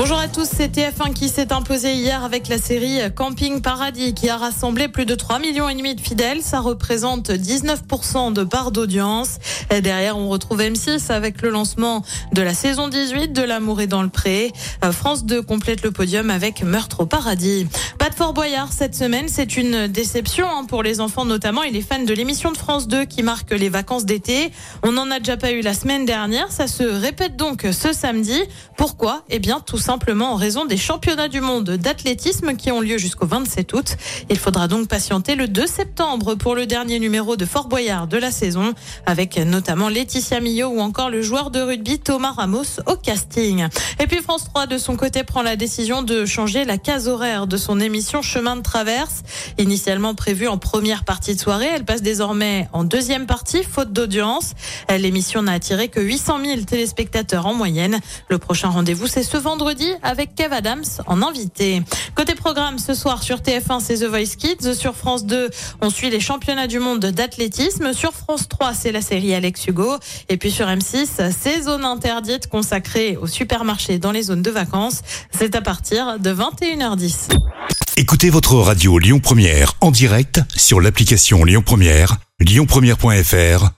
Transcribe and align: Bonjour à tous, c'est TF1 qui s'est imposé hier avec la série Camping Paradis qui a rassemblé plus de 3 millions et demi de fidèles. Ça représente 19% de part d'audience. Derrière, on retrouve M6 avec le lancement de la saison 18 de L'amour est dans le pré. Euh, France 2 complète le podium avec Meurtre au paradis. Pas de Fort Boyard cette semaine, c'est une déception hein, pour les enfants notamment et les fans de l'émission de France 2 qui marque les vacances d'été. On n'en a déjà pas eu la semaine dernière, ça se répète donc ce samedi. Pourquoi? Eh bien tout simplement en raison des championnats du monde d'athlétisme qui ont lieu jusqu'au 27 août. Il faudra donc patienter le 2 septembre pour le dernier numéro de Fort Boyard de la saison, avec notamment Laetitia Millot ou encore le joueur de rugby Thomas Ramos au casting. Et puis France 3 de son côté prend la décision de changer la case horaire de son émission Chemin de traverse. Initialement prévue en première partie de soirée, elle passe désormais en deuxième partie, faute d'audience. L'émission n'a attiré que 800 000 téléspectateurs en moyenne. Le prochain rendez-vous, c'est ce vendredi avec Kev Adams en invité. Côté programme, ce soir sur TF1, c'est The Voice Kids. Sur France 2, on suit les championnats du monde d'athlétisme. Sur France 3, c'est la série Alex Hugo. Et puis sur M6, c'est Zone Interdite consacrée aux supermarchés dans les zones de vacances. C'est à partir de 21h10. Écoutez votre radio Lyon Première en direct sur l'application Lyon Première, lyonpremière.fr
Bonjour 0.00 0.20
à 0.20 0.28
tous, 0.28 0.48
c'est 0.48 0.72
TF1 0.72 1.12
qui 1.12 1.28
s'est 1.28 1.52
imposé 1.52 1.92
hier 1.92 2.22
avec 2.22 2.46
la 2.46 2.58
série 2.58 3.00
Camping 3.16 3.60
Paradis 3.60 4.14
qui 4.14 4.28
a 4.28 4.36
rassemblé 4.36 4.86
plus 4.86 5.06
de 5.06 5.16
3 5.16 5.40
millions 5.40 5.68
et 5.68 5.74
demi 5.74 5.96
de 5.96 6.00
fidèles. 6.00 6.40
Ça 6.40 6.60
représente 6.60 7.30
19% 7.30 8.32
de 8.32 8.44
part 8.44 8.70
d'audience. 8.70 9.38
Derrière, 9.70 10.16
on 10.16 10.28
retrouve 10.28 10.60
M6 10.60 11.10
avec 11.10 11.42
le 11.42 11.48
lancement 11.48 12.04
de 12.32 12.42
la 12.42 12.54
saison 12.54 12.86
18 12.86 13.32
de 13.32 13.42
L'amour 13.42 13.80
est 13.80 13.88
dans 13.88 14.04
le 14.04 14.08
pré. 14.08 14.52
Euh, 14.84 14.92
France 14.92 15.24
2 15.24 15.42
complète 15.42 15.82
le 15.82 15.90
podium 15.90 16.30
avec 16.30 16.62
Meurtre 16.62 17.00
au 17.00 17.06
paradis. 17.06 17.66
Pas 17.98 18.08
de 18.08 18.14
Fort 18.14 18.34
Boyard 18.34 18.72
cette 18.72 18.94
semaine, 18.94 19.26
c'est 19.26 19.56
une 19.56 19.88
déception 19.88 20.46
hein, 20.48 20.64
pour 20.64 20.84
les 20.84 21.00
enfants 21.00 21.24
notamment 21.24 21.64
et 21.64 21.72
les 21.72 21.82
fans 21.82 22.04
de 22.04 22.14
l'émission 22.14 22.52
de 22.52 22.56
France 22.56 22.86
2 22.86 23.04
qui 23.04 23.24
marque 23.24 23.50
les 23.50 23.68
vacances 23.68 24.04
d'été. 24.04 24.52
On 24.84 24.92
n'en 24.92 25.10
a 25.10 25.18
déjà 25.18 25.36
pas 25.36 25.50
eu 25.50 25.60
la 25.60 25.74
semaine 25.74 26.06
dernière, 26.06 26.52
ça 26.52 26.68
se 26.68 26.84
répète 26.84 27.34
donc 27.34 27.66
ce 27.72 27.92
samedi. 27.92 28.40
Pourquoi? 28.76 29.24
Eh 29.28 29.40
bien 29.40 29.58
tout 29.58 29.87
simplement 29.88 30.34
en 30.34 30.36
raison 30.36 30.66
des 30.66 30.76
championnats 30.76 31.28
du 31.28 31.40
monde 31.40 31.70
d'athlétisme 31.70 32.56
qui 32.56 32.70
ont 32.70 32.82
lieu 32.82 32.98
jusqu'au 32.98 33.24
27 33.24 33.72
août. 33.72 33.96
Il 34.28 34.36
faudra 34.36 34.68
donc 34.68 34.86
patienter 34.86 35.34
le 35.34 35.48
2 35.48 35.66
septembre 35.66 36.34
pour 36.34 36.54
le 36.54 36.66
dernier 36.66 36.98
numéro 36.98 37.36
de 37.36 37.46
Fort 37.46 37.68
Boyard 37.68 38.06
de 38.06 38.18
la 38.18 38.30
saison, 38.30 38.74
avec 39.06 39.38
notamment 39.38 39.88
Laetitia 39.88 40.40
Millot 40.40 40.68
ou 40.68 40.80
encore 40.80 41.08
le 41.08 41.22
joueur 41.22 41.50
de 41.50 41.60
rugby 41.60 42.00
Thomas 42.00 42.32
Ramos 42.32 42.80
au 42.84 42.96
casting. 42.96 43.66
Et 43.98 44.06
puis 44.06 44.18
France 44.18 44.44
3 44.44 44.66
de 44.66 44.76
son 44.76 44.94
côté 44.94 45.24
prend 45.24 45.40
la 45.40 45.56
décision 45.56 46.02
de 46.02 46.26
changer 46.26 46.66
la 46.66 46.76
case 46.76 47.08
horaire 47.08 47.46
de 47.46 47.56
son 47.56 47.80
émission 47.80 48.20
Chemin 48.20 48.56
de 48.56 48.62
traverse. 48.62 49.22
Initialement 49.56 50.14
prévue 50.14 50.48
en 50.48 50.58
première 50.58 51.04
partie 51.04 51.34
de 51.34 51.40
soirée, 51.40 51.70
elle 51.74 51.86
passe 51.86 52.02
désormais 52.02 52.68
en 52.74 52.84
deuxième 52.84 53.24
partie, 53.24 53.62
faute 53.62 53.94
d'audience. 53.94 54.52
L'émission 54.90 55.40
n'a 55.40 55.52
attiré 55.52 55.88
que 55.88 56.00
800 56.00 56.44
000 56.44 56.60
téléspectateurs 56.64 57.46
en 57.46 57.54
moyenne. 57.54 58.00
Le 58.28 58.36
prochain 58.36 58.68
rendez-vous, 58.68 59.06
c'est 59.06 59.22
ce 59.22 59.38
vendredi 59.38 59.77
avec 60.02 60.34
Kev 60.34 60.54
Adams 60.54 60.84
en 61.06 61.22
invité. 61.22 61.82
Côté 62.14 62.34
programme, 62.34 62.78
ce 62.78 62.94
soir 62.94 63.22
sur 63.22 63.38
TF1, 63.38 63.80
c'est 63.80 63.98
The 63.98 64.04
Voice 64.04 64.36
Kids. 64.36 64.74
Sur 64.74 64.94
France 64.94 65.24
2, 65.24 65.50
on 65.80 65.90
suit 65.90 66.10
les 66.10 66.20
championnats 66.20 66.66
du 66.66 66.78
monde 66.78 67.06
d'athlétisme. 67.06 67.92
Sur 67.92 68.12
France 68.12 68.48
3, 68.48 68.74
c'est 68.74 68.92
la 68.92 69.02
série 69.02 69.34
Alex 69.34 69.66
Hugo. 69.66 69.96
Et 70.28 70.36
puis 70.36 70.50
sur 70.50 70.66
M6, 70.66 71.32
c'est 71.32 71.62
Zone 71.62 71.84
Interdite 71.84 72.48
consacrée 72.48 73.16
aux 73.16 73.26
supermarchés 73.26 73.98
dans 73.98 74.12
les 74.12 74.24
zones 74.24 74.42
de 74.42 74.50
vacances. 74.50 75.02
C'est 75.30 75.54
à 75.54 75.60
partir 75.60 76.18
de 76.18 76.32
21h10. 76.32 77.28
Écoutez 77.96 78.30
votre 78.30 78.54
radio 78.54 78.98
Lyon 78.98 79.18
Première 79.20 79.74
en 79.80 79.90
direct 79.90 80.40
sur 80.54 80.80
l'application 80.80 81.44
Lyon 81.44 81.62
Première, 81.64 82.16
lyonpremière.fr 82.40 83.77